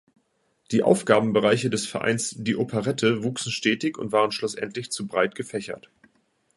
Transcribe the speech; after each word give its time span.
Die 0.71 0.81
Aufgabenbereiche 0.81 1.69
des 1.69 1.85
Vereins 1.85 2.33
„Die 2.35 2.55
Operette“ 2.55 3.23
wuchsen 3.23 3.51
stetig 3.51 3.99
und 3.99 4.11
waren 4.11 4.31
schlussendlich 4.31 4.89
zu 4.91 5.05
breit 5.05 5.35
gefächert. 5.35 5.91